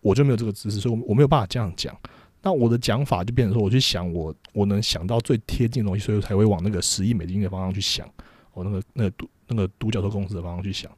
[0.00, 1.96] 我就没有这个知识，所以我我没有办法这样讲。
[2.42, 8.08] 那我的讲法就变成说，我去想我我能想到最贴近的东西，所以才会往那个十亿美金的方向去想，
[8.52, 10.90] 我那个那个独那个独角兽公司的方向去想。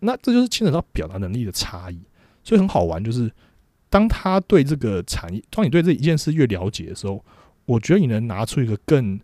[0.00, 2.00] 那这就是牵扯到表达能力的差异，
[2.44, 3.02] 所以很好玩。
[3.02, 3.32] 就是
[3.88, 7.24] 当他对这个产业，当你对这一件事越了解的时候，
[7.64, 9.18] 我觉得你能拿出一个更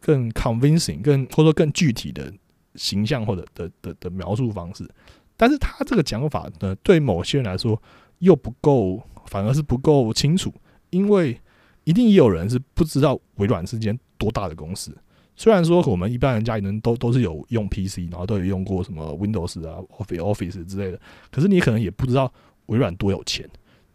[0.00, 2.32] 更 convincing、更或者说更具体的
[2.74, 4.88] 形象或者的的的描述方式。
[5.36, 7.80] 但是他这个讲法呢，对某些人来说
[8.18, 10.52] 又不够，反而是不够清楚。
[10.90, 11.40] 因为
[11.84, 14.96] 一定也有人是不知道微软是间多大的公司。
[15.40, 21.00] 虽然说我们一般人家里人都都是有用 PC，然后都有用过什么 Windows 啊、Office Office 之类的，
[21.30, 22.30] 可是你可能也不知道
[22.66, 23.48] 微软多有钱。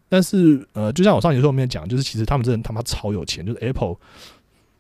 [0.10, 3.96] 但是呃，就像我上节课后面讲，就是其实他们真的他妈超有钱，就是 Apple，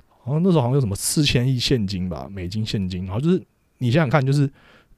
[0.08, 3.06] 好像那时候好像有什么四千亿现金吧，美金现金。
[3.06, 3.39] 然后就是
[3.78, 4.49] 你想想看，就是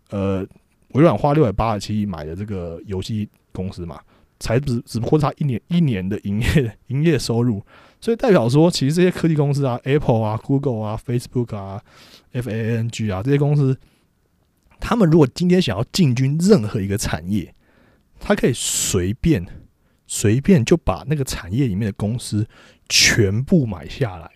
[0.09, 0.47] 呃，
[0.93, 3.99] 微软花六百八十七亿买的这个游戏公司嘛。
[4.39, 7.61] 才只只不过是他一年一年的营业营业收入，
[7.99, 11.81] 所以代表说，其实这些科技公司啊，Apple 啊、Google 啊、Facebook 啊、
[12.33, 13.77] FANG 啊这些公司，
[14.79, 17.53] 他们如果今天想要进军任何一个产业，
[18.19, 19.45] 他可以随便
[20.05, 22.47] 随便就把那个产业里面的公司
[22.87, 24.29] 全部买下来。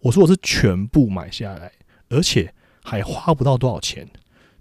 [0.00, 1.72] 我说我是全部买下来，
[2.08, 4.08] 而且还花不到多少钱。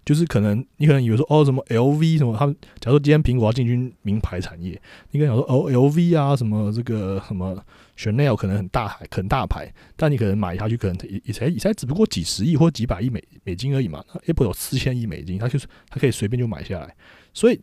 [0.03, 7.63] 就是可能你可能以为说哦什么 LV 什么他们，假如说今天苹果要进军名牌产业，你可能想说哦 LV 啊什么这个什么
[7.97, 14.03] Chanel 可能很大牌很大牌，但你可能买下去可能也也才也才只不过几十亿或几百亿美美金而已嘛。
[14.25, 16.95] Apple 有四千亿美金，它就是它可以随便就买下来，
[17.33, 17.61] 所以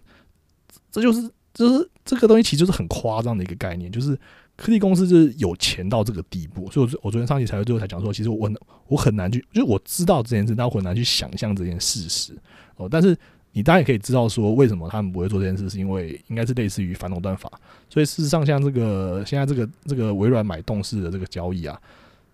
[0.90, 4.18] 这就是就是这个东西其实就是很夸张的一个概念，就是。
[4.58, 8.50] 科技公司就是有钱到这个地步，所以我我昨天上期才会最后才讲说，其实我
[8.88, 12.36] 我很难去，就是我知道这件事，但我很难去想象这件事实
[12.74, 12.88] 哦。
[12.90, 13.16] 但是
[13.52, 17.48] 你当然也可以知道说，为什么他们不会做这件事，是因为应该是类似于反垄断法。
[17.88, 21.80] 所以事实上，像这个现在这个这个微软买动视的这个交易啊，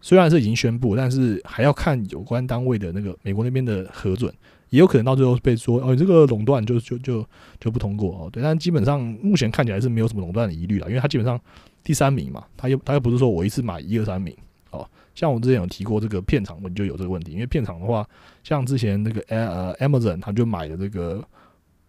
[0.00, 4.32] 虽然是已经宣布，但是还要看有关单位的那个美国那边的核准，
[4.70, 7.26] 也有可能到最后被说哦，这个垄断就就就
[7.60, 8.30] 就不通过哦。
[8.32, 11.38] 对，但基本上目前看起来是没有什么垄断的疑虑了，因为它基本上。
[11.84, 14.34] 第三名嘛，他又他又不是说我一次买一二三名。
[14.70, 18.04] 哦，像我之前有提过这个片场，我就有这个问题，因为片场的话，
[18.42, 21.22] 像之前那个呃 Amazon 他就买了这个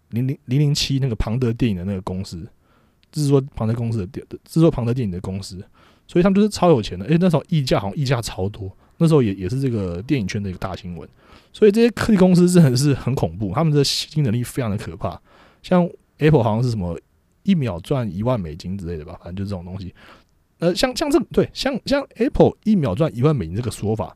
[0.09, 2.47] 零零零零七那个庞德电影的那个公司，
[3.11, 5.57] 制作庞德公司的制作庞德电影的公司，
[6.05, 11.09] 所以他们就是超有钱的，诶，那时候溢价好像溢价超多，那时候也也是这个电影圈的一个大新闻，
[11.51, 15.19] 所以这些科技公司真的是很恐怖，他们的吸金能力非常的可怕，
[15.63, 16.95] 像 Apple 好像是什么。
[17.45, 19.95] 一秒赚一万美金之类的吧，反正就这种东西。
[20.59, 24.15] 呃，像像这对像像 Apple 一秒赚一万美金这个说法，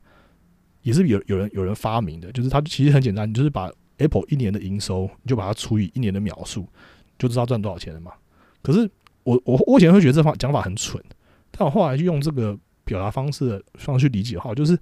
[0.82, 6.66] 也是有有人有人发明的，就是它其实很简单，你就是把 Apple 一年的营收，你就把它除以一年的秒数，
[7.18, 8.12] 就知道赚多少钱了嘛。
[8.62, 8.90] 可是
[9.22, 11.02] 我我我以前会觉得这方讲法很蠢，
[11.50, 14.78] 但我后来就用这个表达方式的方式去理解的话，就是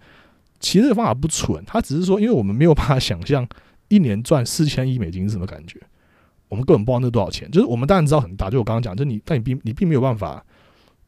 [0.61, 3.47] 其实这个方法不蠢，它只是说，因为我们没有办法想象
[3.89, 5.81] 一年赚四千亿美金是什么感觉。
[6.49, 10.45] 我们根本不知道那多少钱，就是我们当然知道很大，就我刚刚讲，就你，但你并你并没有办法，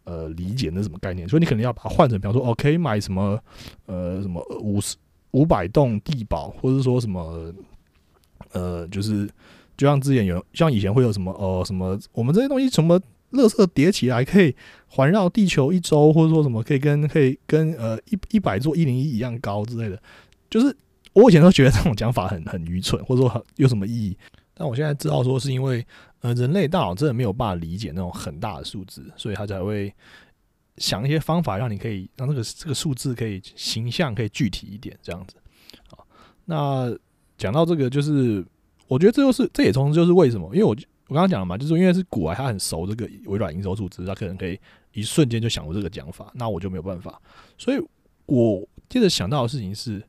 [0.04, 3.38] 呃，理解那什么概念，所以你可能要把它换成，比方说，哦，可以买什么，
[3.86, 4.96] 呃，什么五十
[5.30, 7.52] 五百栋地堡，或者说什么，
[8.52, 9.26] 呃，就是
[9.76, 13.00] 就像之前有，像以前会有什么，哦，什么我们这些东西什么，
[13.32, 14.54] 垃圾叠起来可以
[14.88, 20.02] 环绕地球一周，或者说什么可以跟可以跟呃一一百座一零一一样高之类的，
[20.50, 20.76] 就是
[21.12, 24.16] 我以前都觉得这种讲法很很愚蠢，或者说很有什么意义。
[24.60, 25.82] 但我现在知道说，是因为
[26.20, 29.90] 呃，人类大脑真的没有办法理解那种很大的数字，所以他才会
[30.76, 35.36] 想一些方法，让你可以让这个这个数字可以形象、可以具体一点这样子。
[35.88, 36.06] 好，
[36.44, 36.94] 那
[37.38, 38.44] 讲到这个，就是
[38.86, 40.76] 我觉得这就是这也从就是为什么，因为我
[41.08, 44.60] 我刚刚讲了嘛，就是因为是古埃他很熟这个微软营收数字，他可能可以
[44.92, 47.18] 一瞬间就想出这个讲法，那我就没有办法。
[47.56, 47.82] 所以
[48.26, 50.02] 我接着想到的事情是。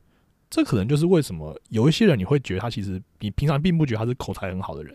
[0.52, 4.94] 这可能就是为什么有一些人你会觉得他其实你平常并不觉得他是口才很好的人，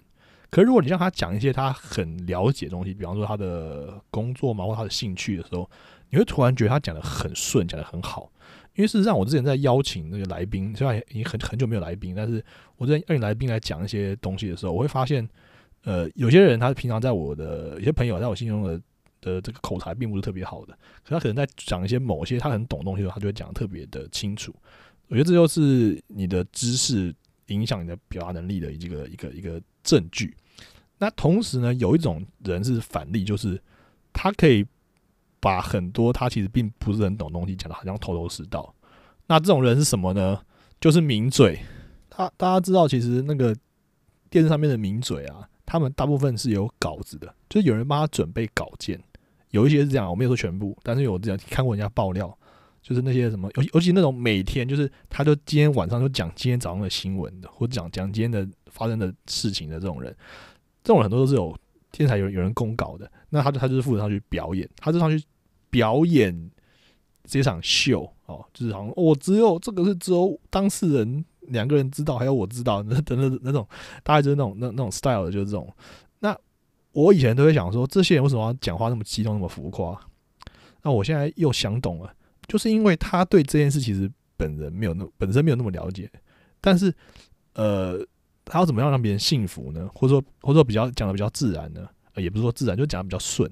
[0.52, 5.68] 可是如果你让他讲一些他很了解的东西，比方说他的工作嘛或他的兴趣的时候，
[6.12, 8.32] 你会突然觉得他讲的很顺，讲的很好。
[8.76, 15.28] 因为事实上，我之前在邀请那个来宾，虽然已经很很久没有来宾，但是我之前邀请来宾来讲一些东西的时候，我会发现，
[15.86, 18.80] 呃，有些人他平常在我的有些朋友在我心中的
[19.20, 24.54] 的这个口才并不是特别好的，可他可能在讲一些某些他很懂的东西的时候，他就会讲的特别的清楚。
[25.08, 27.14] 我觉得这就是你的知识
[27.48, 30.36] 影响你的表达能力的一个一个一个证据。
[30.98, 33.62] 那同时呢，有一种人是反例，就是
[34.12, 34.66] 他可以
[35.40, 38.74] 把很多他其实并不是很懂东西讲的好像头头是道。
[39.28, 40.42] 那这种人是什么呢？
[40.82, 41.60] 就是名嘴。
[42.10, 43.56] 他大家知道，其实那个
[44.30, 49.00] 电视上面的名嘴啊，他们大部分是有稿子的，就是有人帮他准备稿件。
[49.52, 52.38] 有一些是这样，我没有说全部，但是有这样看过人家爆料，
[52.88, 60.16] 就是那些什么，尤尤其那种每天就是他就今天晚上就讲今天早上的新闻的，或者讲讲今天的发生的事情的这种人，
[60.86, 61.54] 这种很多都是有
[61.92, 65.22] 天才有有人公稿的，那他就他就是负责上去表演，他就上去
[65.70, 66.50] 表演
[67.26, 73.68] 这场秀哦，就是好像我只有这个是只有当事人两个人知道，还有我知道， 那等等那种
[74.02, 75.70] 大概就是那种那那种 style 的，就是这种。
[76.20, 76.34] 那
[76.94, 80.00] 我以前都会想说，这些人为什么要讲话那么激动、那么浮夸？
[80.84, 82.14] 那我现在又想懂了，
[82.48, 86.10] 就是因为他对这件事其实本人没有那本身没有那么了解，
[86.62, 86.94] 但是
[87.54, 88.00] 呃，
[88.46, 89.90] 他要怎么样让别人信服呢？
[89.94, 91.88] 或者说或者说比较讲的比较自然呢？
[92.16, 93.50] 也不是说自然，就讲的比较顺，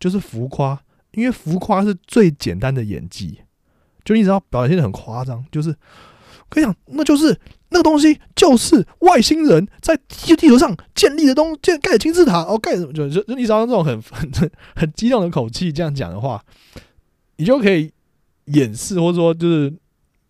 [0.00, 0.80] 就是浮夸，
[1.12, 3.40] 因为浮夸是最简单的演技，
[4.04, 5.74] 就你只要表现的很夸张，就是。
[6.48, 7.34] 可以讲，那就是
[7.70, 16.44] 那个东西，就是外星人在地地球上建立的东建盖的金字塔哦，盖什么就就你只要用这种很很很激动的口气这样讲的话，
[17.36, 17.90] 你就可以
[18.46, 19.72] 掩饰或者说就是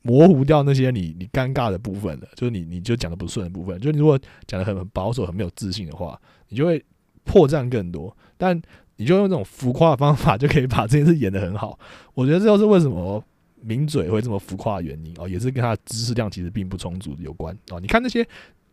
[0.02, 3.78] 模糊掉那些你你尴尬的部分了，就是你你就讲的不顺的部分。
[3.80, 6.84] 就你如果讲的很很保守、很没有自信的话，你就会
[7.24, 8.16] 破绽更多。
[8.36, 8.60] 但
[8.96, 11.78] 你就用这种浮夸的方法，就可以把这件事演得很好。
[12.14, 13.24] 我觉得这就是为什么。
[13.64, 17.78] 名嘴会这么浮夸的原因哦，也是跟他的知识量其实并不充足有关哦。
[17.78, 18.26] 你看那些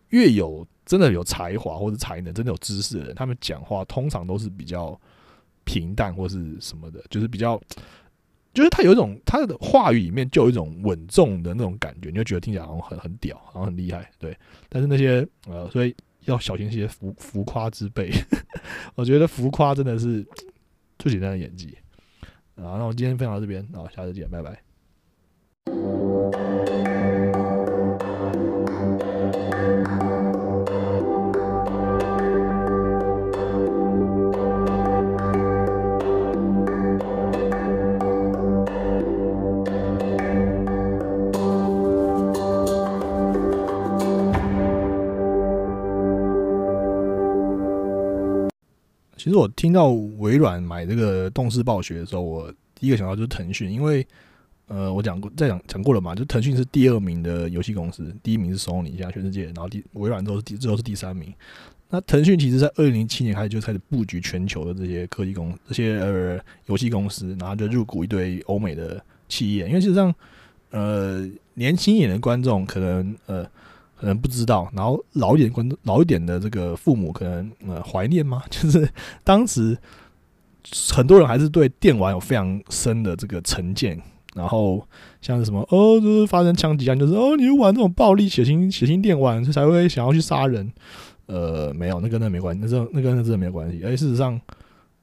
[0.08, 5.00] 越有真的有才华或者才能、真的有知识的人，他们讲话通常都是比较
[5.64, 7.62] 平淡或是什么的，就是比较，
[8.54, 14.10] 就是他有一种他的话语里面就有一种稳重的那种感觉，你就觉得听起来好像很很屌，好像很厉害。
[14.18, 14.36] 对，
[14.68, 18.12] 但是那些呃，所以要小心一些浮浮夸之辈。
[18.96, 20.26] 我觉得浮夸真的是
[20.98, 21.78] 最简单的演技
[22.56, 22.76] 啊。
[22.78, 24.60] 那我今天分享到这边啊，下次见，拜拜。
[49.20, 54.08] 其实我听到微软买这个动视暴雪的时候，我第一个想到就是腾讯，因为。
[54.72, 61.34] 呃，我讲过，再讲讲过了嘛，就腾讯是第二名的游戏公司，第一名是 Sony，现在全世界，然后第微软都是第，最后是第三名。
[61.90, 69.68] 那腾讯其实在二零零七年开始就开始布局全球的这些科技公，这些呃游戏公司，然后就入股一堆欧美的企业。
[69.68, 70.14] 因为事实上，
[70.70, 73.44] 呃，年轻一点的观众可能呃
[74.00, 78.42] 可能不知道，然后老一点观众老一点的这个父母可能呃怀念吗？
[78.50, 78.90] 就是
[79.24, 79.78] 当时
[80.92, 84.02] 很多人还是对电玩有非常深的这个成见。
[84.36, 84.88] 然后
[85.22, 90.72] 像是什么哦，就是发生枪击案，就是哦，你玩这种暴力血腥血腥电玩，才会想要去杀人。
[91.26, 93.82] 呃，没有，那跟那没关系，那那跟那真的没关系。
[93.84, 94.40] 而事实上，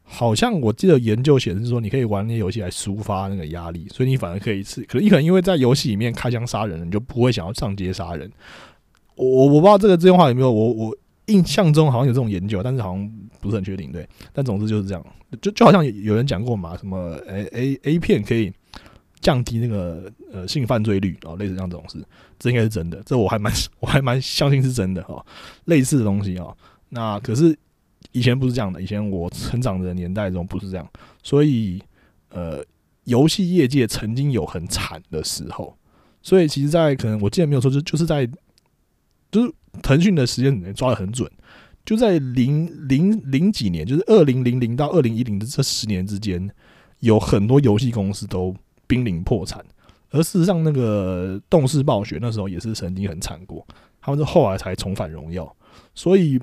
[0.04, 8.30] 好像我记得研究显示说，你可以玩那些游戏来抒发那个压力，所以你反而可以是，可能你可能因为在游戏里面开枪杀人，你就不会想要上街杀人。
[9.16, 13.90] 我我不知道这个这句话有没有，我我印象中好像有这种研究，但是好像不是很确定。
[13.90, 15.04] 对，但总之就是这样，
[15.42, 18.52] 就就好像有人讲过嘛，什么 A A A 片可以。
[19.22, 21.98] 降低那个呃性犯罪率啊，类似像这种事，
[22.38, 25.24] 这应该是真的，这我还蛮 我还蛮相信是真的哈。
[25.64, 26.54] 类似的东西啊，
[26.90, 27.56] 那可是
[28.12, 30.88] 以前不是这样的，以前我成长的年代中不是这样，
[31.24, 31.82] 所以
[32.28, 32.62] 呃，
[33.04, 35.76] 游戏业界曾经有很惨的时候，
[36.22, 38.28] 所以其实，在可能我记得没有错，就就是在
[39.30, 41.30] 就是腾讯的时间里面抓的很准，
[41.84, 46.50] 就在零零零几年，就是二零零零到二零一零的这十年之间，
[47.00, 48.54] 有很多游戏公司都。
[48.88, 49.60] 濒临破产，
[50.10, 53.66] 而事实上，那个动视暴雪那时候也是曾经很惨过，
[54.00, 55.56] 他们是后来才重返荣耀。
[55.92, 56.38] 所以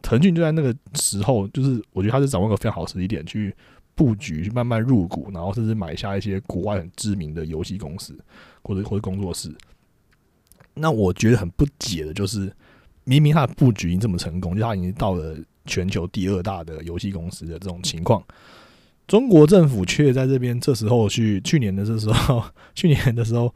[0.00, 3.52] 腾讯就在那个时候，就是我觉得他是掌握个非常好时机点去
[3.96, 8.16] 布局，去慢慢入股，然后甚至买下一些国外很知名的游戏公司
[8.62, 9.52] 或者或者工作室。
[10.80, 12.52] 那我觉得很不解的就是，
[13.04, 15.36] 明明他的布局已经这么成功，就他已经到了
[15.66, 18.22] 全球第二大的游戏公司的这种情况。
[19.06, 22.42] 中国政府却在这边，这时候去去年的这时候，
[22.74, 23.52] 去年的时候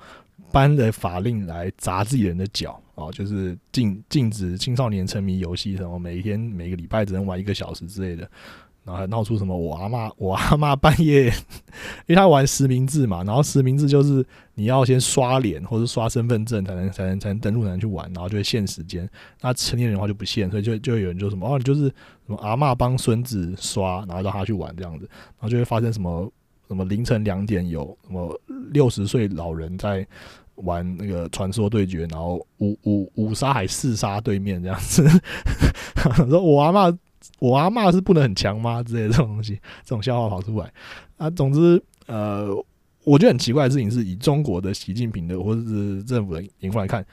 [0.51, 8.29] 颁的法令来砸自己人的脚啊，就是禁禁止青少年沉迷游戏，什么每天每个礼拜只能玩一个小时之类的。
[8.85, 11.25] 然后还闹出什么我阿妈我阿妈半夜，
[12.07, 14.25] 因为他玩实名制嘛，然后实名制就是
[14.55, 19.09] 你要先刷脸或者刷身份证才能才能才能登录才能去玩，然后就会限时间。
[19.41, 21.93] 那成年人的话就不限，所以就就有人就什么哦，你就是什
[22.29, 26.31] 么阿妈帮孙子刷，然后让他去玩这样子，然后就会发生什么
[26.69, 30.07] 什么凌晨两点有什么六十岁老人在。
[30.59, 35.05] 玩那个传说对决，然后五五五杀还四杀对面这样子，
[36.31, 36.97] 说我阿妈
[37.39, 38.83] 我阿妈是不能很强吗？
[38.83, 39.55] 之类这种东西，
[39.85, 40.73] 这种笑话跑出来
[41.17, 41.29] 啊。
[41.31, 42.49] 总之，呃，
[43.05, 47.05] 我觉得很奇怪的事情是，以中国的习近平的或者是政府的眼光来看，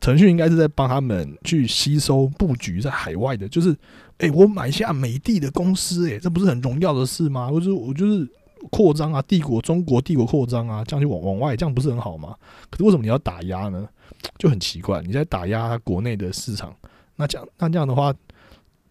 [0.00, 3.76] 腾讯应该是在帮他们去吸收布局在海外的，就是
[4.18, 7.48] 哎，我买下美的的公司，哎，这不是很荣耀的事吗？
[7.48, 8.28] 或者我就是。
[8.70, 12.36] 扩张啊，帝国中国帝国扩张啊，这样就往往外，这样不是很好吗？
[12.68, 13.88] 可是为什么你要打压呢？
[14.36, 16.76] 就很奇怪，你在打压国内的市场，
[17.16, 18.12] 那这样那这样的话，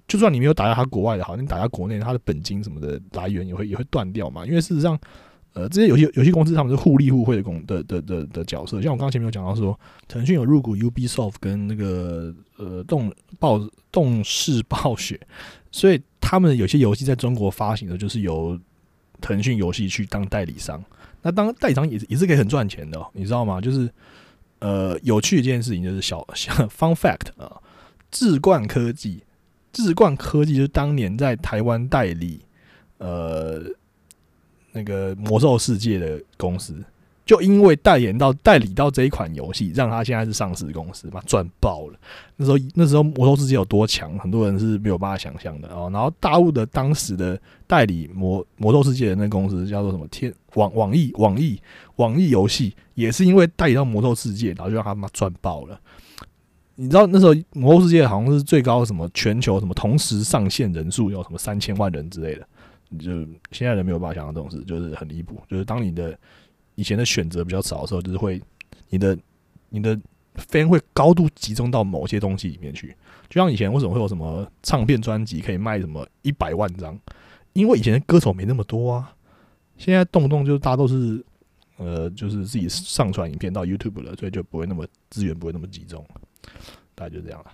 [0.10, 4.46] 就算你没有打压他国外的好，你打压国内，它的本金什么的来源也会也会断掉嘛？
[4.46, 5.00] 因为事实上，
[5.54, 8.82] 呃，这些游戏游戏公司他们是互利互惠的公的的的的角色。
[8.82, 13.60] 像我刚刚前面有讲到说，腾讯有入股 UBsoft 跟那个呃动暴
[13.92, 15.20] 动视暴雪，
[15.72, 18.60] 所以他们有些游戏在中国发行的，就是由
[19.22, 20.84] 腾讯游戏去当代理商，
[21.22, 23.62] 那当代理商也也是可以很赚钱的，你知道吗？
[23.62, 23.88] 就是
[24.60, 27.62] 呃，有趣一件事情就是小 小 fun fact 啊，
[28.12, 29.24] 智冠科技，
[29.72, 32.42] 智冠科技就是当年在台湾代理
[32.98, 33.62] 呃
[34.72, 36.76] 那个魔兽世界的公司。
[37.26, 42.00] 就因为代言到代理到这一款游戏，让他现在是上市公司嘛，赚爆了。
[42.36, 45.92] 那时候那时候魔兽世界有多强，很多人是没有办法想象的哦。
[45.94, 51.62] 然后大陆的当时的代理魔魔兽世界的那公司叫做什么天网网易网易
[51.98, 55.80] 网易游戏，也是因为代理到魔兽世界，然后就让他妈赚爆了。
[56.80, 62.48] 你知道那时候魔兽世界好像是最高什么全球什么同时上线人数有什么三千万人之类的，
[62.98, 63.12] 就
[63.52, 65.42] 现在人没有办法想象这种事，就是很离谱。
[65.50, 66.18] 就是当你的
[66.76, 68.42] 以前的选择比较少的时候，就是会
[68.88, 69.18] 你的
[69.68, 70.00] 你的
[70.38, 72.96] fan 会高度集中到某些东西里面去。
[73.30, 76.98] 就像以前为什么会有什么唱片专辑可以卖什么一百万张？
[77.52, 79.14] 因为以前歌手没那么多啊。
[79.78, 81.22] 现在动不动就大家都是
[81.76, 86.06] 呃，就是自己上传影片到 YouTube 了，所以就不会那么资源不会那么集中。
[86.96, 87.54] 大概就这样了。